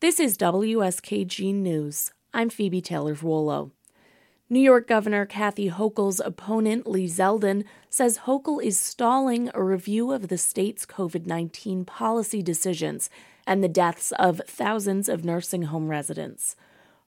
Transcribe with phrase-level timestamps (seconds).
[0.00, 2.10] This is WSKG News.
[2.32, 3.72] I'm Phoebe Taylor Vuolo.
[4.48, 10.28] New York Governor Kathy Hochul's opponent, Lee Zeldin, says Hochul is stalling a review of
[10.28, 13.10] the state's COVID 19 policy decisions
[13.46, 16.56] and the deaths of thousands of nursing home residents.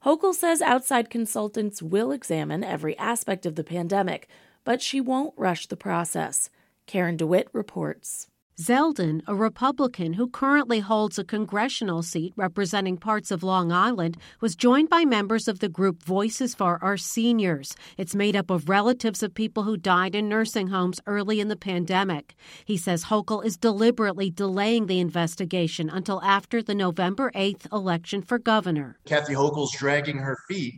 [0.06, 4.28] Hochul says outside consultants will examine every aspect of the pandemic,
[4.64, 6.52] but she won't rush the process.
[6.86, 8.28] Karen DeWitt reports.
[8.60, 14.56] Zeldin, a Republican who currently holds a congressional seat representing parts of Long Island, was
[14.56, 17.76] joined by members of the group Voices for Our Seniors.
[17.98, 21.56] It's made up of relatives of people who died in nursing homes early in the
[21.56, 22.36] pandemic.
[22.64, 28.38] He says Hochul is deliberately delaying the investigation until after the November 8th election for
[28.38, 29.00] governor.
[29.06, 30.76] Kathy Hochul's dragging her feet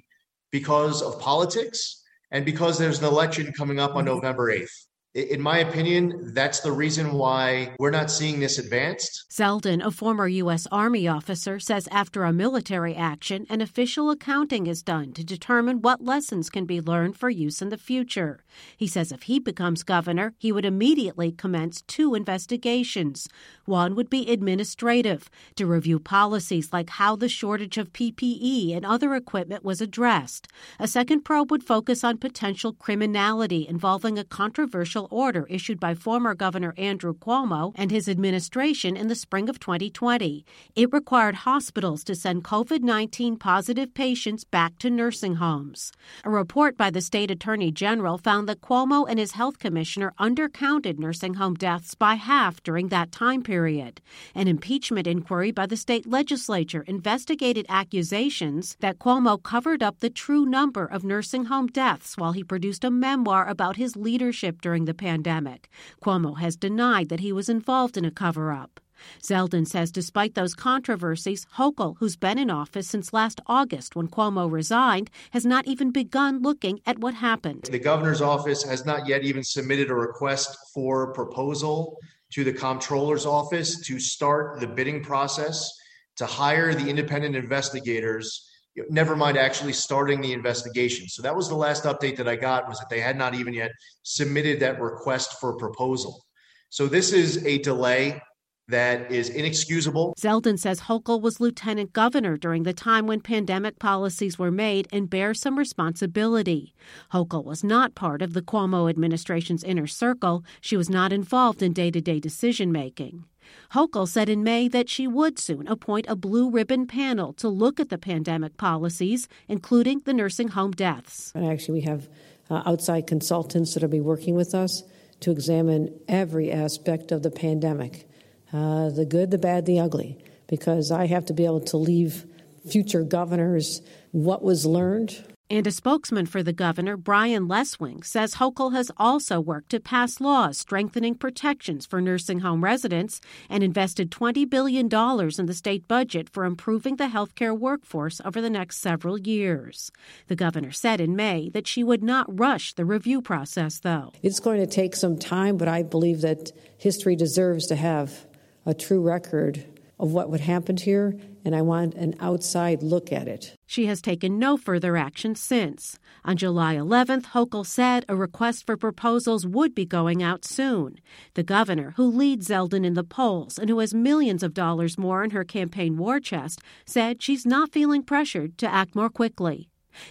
[0.50, 5.60] because of politics and because there's an election coming up on November 8th in my
[5.60, 9.32] opinion, that's the reason why we're not seeing this advanced.
[9.32, 10.68] Zeldin, a former U.S.
[10.74, 16.04] Army officer, says after a military action, an official accounting is done to determine what
[16.04, 18.44] lessons can be learned for use in the future.
[18.76, 23.30] He says if he becomes governor, he would immediately commence two investigations.
[23.64, 29.16] One would be administrative, to review policies like how the shortage of PPE and other
[29.16, 30.50] equipment was addressed.
[30.78, 36.34] A second probe would focus on potential criminality involving a controversial order issued by former
[36.34, 40.46] Governor Andrew Cuomo and his administration in the spring of 2020.
[40.76, 45.92] It required hospitals to send COVID 19 positive patients back to nursing homes.
[46.24, 50.98] A report by the state attorney general found that Cuomo and his health commissioner undercounted
[50.98, 54.02] nursing home deaths by half during that time period.
[54.34, 60.46] An impeachment inquiry by the state legislature investigated accusations that Cuomo covered up the true
[60.46, 64.94] number of nursing home deaths while he produced a memoir about his leadership during the
[64.96, 65.70] pandemic.
[66.02, 68.80] Cuomo has denied that he was involved in a cover up.
[69.22, 74.52] Zeldin says despite those controversies, Hochul, who's been in office since last August when Cuomo
[74.52, 77.68] resigned, has not even begun looking at what happened.
[77.70, 81.98] The governor's office has not yet even submitted a request for proposal
[82.32, 85.72] to the comptroller's office to start the bidding process
[86.18, 88.50] to hire the independent investigators
[88.90, 91.08] never mind actually starting the investigation.
[91.08, 93.54] So that was the last update that I got was that they had not even
[93.54, 93.72] yet
[94.04, 96.24] submitted that request for proposal.
[96.70, 98.22] So this is a delay
[98.68, 100.14] that is inexcusable.
[100.20, 105.10] Zeldin says Hochul was lieutenant governor during the time when pandemic policies were made and
[105.10, 106.74] bears some responsibility.
[107.14, 110.44] Hochul was not part of the Cuomo administration's inner circle.
[110.62, 113.26] She was not involved in day to day decision making.
[113.74, 117.80] Hochul said in May that she would soon appoint a blue ribbon panel to look
[117.80, 121.32] at the pandemic policies, including the nursing home deaths.
[121.36, 122.08] And actually, we have
[122.50, 124.84] uh, outside consultants that will be working with us
[125.22, 128.08] to examine every aspect of the pandemic
[128.54, 130.18] uh, the good, the bad, the ugly,
[130.48, 132.26] because I have to be able to leave
[132.70, 133.82] future governors
[134.12, 139.40] what was learned and a spokesman for the governor, Brian Leswing, says Hochul has also
[139.40, 145.46] worked to pass laws strengthening protections for nursing home residents and invested $20 billion in
[145.46, 149.92] the state budget for improving the healthcare workforce over the next several years.
[150.28, 154.14] The governor said in May that she would not rush the review process, though.
[154.24, 158.26] It's going to take some time, but I believe that history deserves to have
[158.66, 159.64] a true record
[160.00, 163.56] of what would happen here, and I want an outside look at it.
[163.66, 165.98] She has taken no further action since.
[166.24, 171.00] On July 11th, Hochul said a request for proposals would be going out soon.
[171.36, 175.24] The governor, who leads Zeldin in the polls and who has millions of dollars more
[175.24, 179.70] in her campaign war chest, said she's not feeling pressured to act more quickly.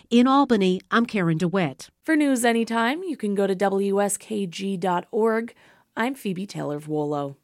[0.09, 1.91] In Albany, I'm Karen DeWitt.
[2.05, 5.55] For news anytime, you can go to WSKG.org.
[5.97, 7.37] I'm Phoebe Taylor of Vuolo.